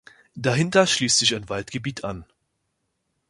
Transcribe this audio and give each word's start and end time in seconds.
Dahinter 0.35 0.87
schließt 0.87 1.19
sich 1.19 1.35
ein 1.35 1.47
Waldgebiet 1.47 2.03
an. 2.03 2.25